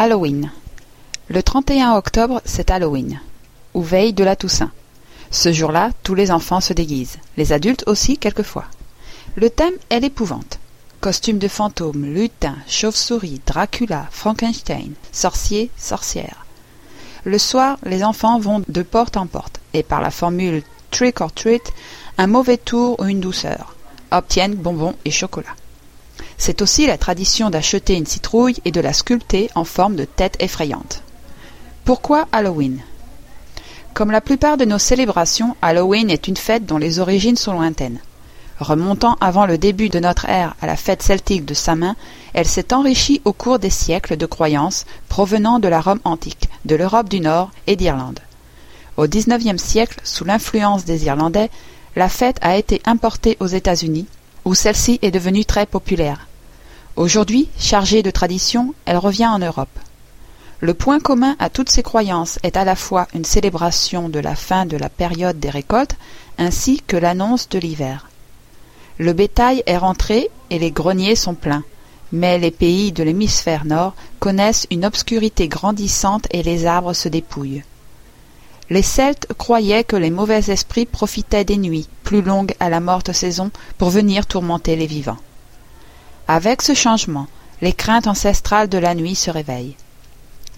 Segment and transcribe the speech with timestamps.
[0.00, 0.52] Halloween.
[1.26, 3.18] Le 31 octobre, c'est Halloween,
[3.74, 4.70] ou veille de la Toussaint.
[5.32, 8.66] Ce jour-là, tous les enfants se déguisent, les adultes aussi quelquefois.
[9.34, 10.60] Le thème est l'épouvante.
[11.00, 16.46] Costumes de fantômes, lutins, chauves-souris, Dracula, Frankenstein, sorciers, sorcières.
[17.24, 20.62] Le soir, les enfants vont de porte en porte, et par la formule
[20.92, 21.72] trick or treat,
[22.18, 23.74] un mauvais tour ou une douceur,
[24.12, 25.56] obtiennent bonbons et chocolat.
[26.38, 30.36] C'est aussi la tradition d'acheter une citrouille et de la sculpter en forme de tête
[30.40, 31.02] effrayante.
[31.84, 32.80] Pourquoi Halloween?
[33.92, 37.98] Comme la plupart de nos célébrations, Halloween est une fête dont les origines sont lointaines.
[38.60, 41.96] Remontant avant le début de notre ère à la fête celtique de Samin,
[42.34, 46.76] elle s'est enrichie au cours des siècles de croyances provenant de la Rome antique, de
[46.76, 48.20] l'Europe du Nord et d'Irlande.
[48.96, 51.50] Au XIXe siècle, sous l'influence des Irlandais,
[51.96, 54.06] la fête a été importée aux États-Unis,
[54.44, 56.26] où celle-ci est devenue très populaire.
[56.96, 59.68] Aujourd'hui, chargée de tradition, elle revient en Europe.
[60.60, 64.34] Le point commun à toutes ces croyances est à la fois une célébration de la
[64.34, 65.96] fin de la période des récoltes
[66.36, 68.10] ainsi que l'annonce de l'hiver.
[68.98, 71.62] Le bétail est rentré et les greniers sont pleins,
[72.10, 77.62] mais les pays de l'hémisphère nord connaissent une obscurité grandissante et les arbres se dépouillent.
[78.70, 83.12] Les Celtes croyaient que les mauvais esprits profitaient des nuits, plus longues à la morte
[83.12, 85.16] saison, pour venir tourmenter les vivants.
[86.26, 87.28] Avec ce changement,
[87.62, 89.76] les craintes ancestrales de la nuit se réveillent.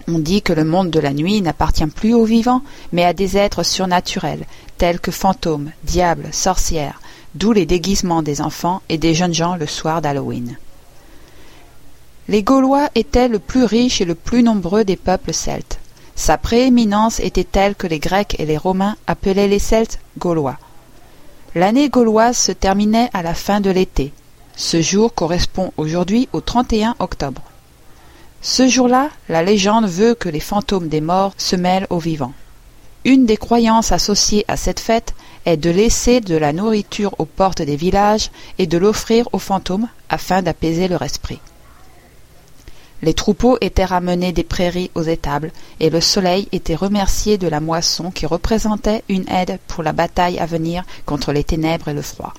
[0.07, 3.37] On dit que le monde de la nuit n'appartient plus aux vivants, mais à des
[3.37, 4.45] êtres surnaturels,
[4.77, 6.99] tels que fantômes, diables, sorcières,
[7.35, 10.57] d'où les déguisements des enfants et des jeunes gens le soir d'Halloween.
[12.27, 15.80] Les Gaulois étaient le plus riche et le plus nombreux des peuples celtes.
[16.21, 20.59] Sa prééminence était telle que les Grecs et les Romains appelaient les Celtes Gaulois.
[21.55, 24.13] L'année gauloise se terminait à la fin de l'été.
[24.55, 27.41] Ce jour correspond aujourd'hui au 31 octobre.
[28.43, 32.33] Ce jour-là, la légende veut que les fantômes des morts se mêlent aux vivants.
[33.03, 37.63] Une des croyances associées à cette fête est de laisser de la nourriture aux portes
[37.63, 41.39] des villages et de l'offrir aux fantômes afin d'apaiser leur esprit.
[43.01, 47.59] Les troupeaux étaient ramenés des prairies aux étables, et le soleil était remercié de la
[47.59, 52.03] moisson qui représentait une aide pour la bataille à venir contre les ténèbres et le
[52.03, 52.33] froid.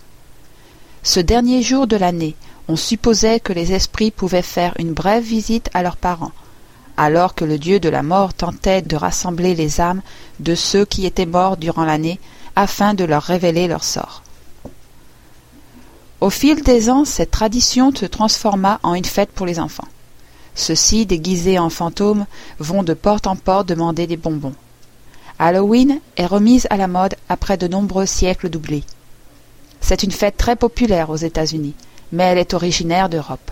[1.02, 2.36] Ce dernier jour de l'année,
[2.68, 6.30] on supposait que les esprits pouvaient faire une brève visite à leurs parents,
[6.96, 10.02] alors que le dieu de la mort tentait de rassembler les âmes
[10.38, 12.20] de ceux qui étaient morts durant l'année
[12.54, 14.22] afin de leur révéler leur sort.
[16.20, 19.88] Au fil des ans, cette tradition se transforma en une fête pour les enfants.
[20.54, 22.26] Ceux-ci, déguisés en fantômes,
[22.58, 24.54] vont de porte en porte demander des bonbons.
[25.38, 28.84] Halloween est remise à la mode après de nombreux siècles d'oubli.
[29.80, 31.74] C'est une fête très populaire aux États-Unis,
[32.12, 33.50] mais elle est originaire d'Europe.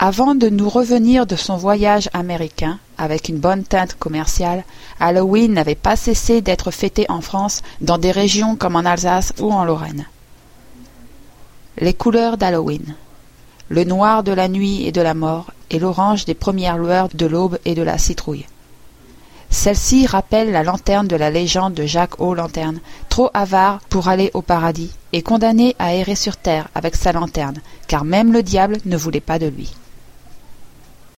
[0.00, 4.64] Avant de nous revenir de son voyage américain, avec une bonne teinte commerciale,
[5.00, 9.52] Halloween n'avait pas cessé d'être fêté en France, dans des régions comme en Alsace ou
[9.52, 10.06] en Lorraine.
[11.78, 12.94] Les couleurs d'Halloween.
[13.68, 17.26] Le noir de la nuit et de la mort, et l'orange des premières lueurs de
[17.26, 18.46] l'aube et de la citrouille.
[19.50, 24.30] Celle-ci rappelle la lanterne de la légende de Jacques aux Lanterne, trop avare pour aller
[24.34, 28.78] au paradis, et condamné à errer sur terre avec sa lanterne, car même le diable
[28.84, 29.74] ne voulait pas de lui.